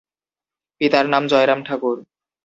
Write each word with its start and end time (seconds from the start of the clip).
পিতার 0.81 1.05
নাম 1.09 1.23
জয়রাম 1.27 1.59
ঠাকুর। 1.63 1.97